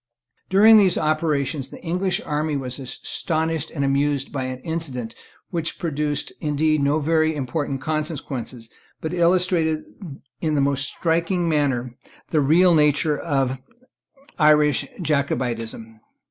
[0.49, 5.13] During these operations, the English army was astonished and amused by an incident,
[5.51, 9.81] which produced indeed no very important consequences, but which illustrates
[10.41, 11.95] in the most striking manner
[12.31, 13.61] the real nature of
[14.39, 15.99] Irish Jacobitism.